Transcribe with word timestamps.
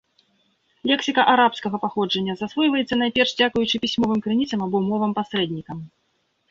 Лексіка 0.91 1.21
арабскага 1.33 1.75
паходжання 1.85 2.33
засвойваецца 2.39 2.95
найперш 3.03 3.31
дзякуючы 3.43 3.75
пісьмовым 3.85 4.19
крыніцам 4.29 4.59
або 4.69 4.77
мовам-пасрэднікам. 4.89 5.77